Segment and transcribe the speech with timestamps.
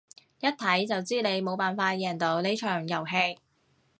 [0.39, 3.37] 一睇就知你冇辦法贏到呢場遊戲